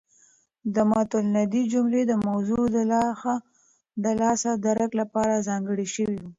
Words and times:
د 0.75 0.77
مط 0.89 1.11
الندې 1.21 1.61
جملې 1.73 2.03
د 2.07 2.13
موضوع 2.27 2.63
د 4.03 4.07
لاښه 4.21 4.53
درک 4.65 4.91
لپاره 5.01 5.43
ځانګړې 5.47 5.87
شوې. 5.95 6.21